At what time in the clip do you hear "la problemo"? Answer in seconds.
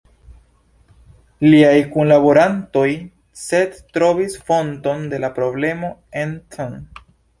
5.27-5.93